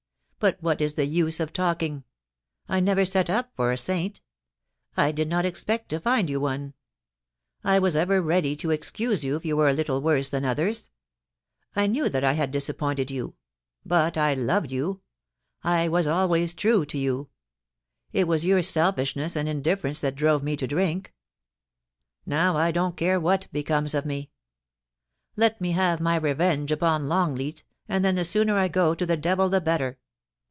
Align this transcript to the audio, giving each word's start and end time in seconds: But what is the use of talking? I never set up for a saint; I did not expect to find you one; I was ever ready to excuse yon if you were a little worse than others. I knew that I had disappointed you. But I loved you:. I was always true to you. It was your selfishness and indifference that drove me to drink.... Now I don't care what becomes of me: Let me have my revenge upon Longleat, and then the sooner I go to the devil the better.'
But 0.41 0.57
what 0.59 0.81
is 0.81 0.95
the 0.95 1.05
use 1.05 1.39
of 1.39 1.53
talking? 1.53 2.03
I 2.67 2.79
never 2.79 3.05
set 3.05 3.29
up 3.29 3.51
for 3.55 3.71
a 3.71 3.77
saint; 3.77 4.21
I 4.97 5.11
did 5.11 5.29
not 5.29 5.45
expect 5.45 5.89
to 5.89 5.99
find 5.99 6.31
you 6.31 6.39
one; 6.39 6.73
I 7.63 7.77
was 7.77 7.95
ever 7.95 8.23
ready 8.23 8.55
to 8.55 8.71
excuse 8.71 9.23
yon 9.23 9.35
if 9.37 9.45
you 9.45 9.55
were 9.55 9.69
a 9.69 9.73
little 9.73 10.01
worse 10.01 10.29
than 10.29 10.43
others. 10.43 10.89
I 11.75 11.85
knew 11.85 12.09
that 12.09 12.23
I 12.23 12.33
had 12.33 12.49
disappointed 12.49 13.11
you. 13.11 13.35
But 13.85 14.17
I 14.17 14.33
loved 14.33 14.71
you:. 14.71 15.01
I 15.63 15.87
was 15.87 16.07
always 16.07 16.55
true 16.55 16.87
to 16.87 16.97
you. 16.97 17.29
It 18.11 18.27
was 18.27 18.43
your 18.43 18.63
selfishness 18.63 19.35
and 19.35 19.47
indifference 19.47 20.01
that 20.01 20.15
drove 20.15 20.41
me 20.41 20.57
to 20.57 20.65
drink.... 20.65 21.13
Now 22.25 22.57
I 22.57 22.71
don't 22.71 22.97
care 22.97 23.19
what 23.19 23.47
becomes 23.51 23.93
of 23.93 24.07
me: 24.07 24.31
Let 25.35 25.61
me 25.61 25.73
have 25.73 26.01
my 26.01 26.15
revenge 26.15 26.71
upon 26.71 27.07
Longleat, 27.07 27.63
and 27.87 28.03
then 28.03 28.15
the 28.15 28.25
sooner 28.25 28.57
I 28.57 28.69
go 28.69 28.95
to 28.95 29.05
the 29.05 29.15
devil 29.15 29.47
the 29.47 29.61
better.' 29.61 29.99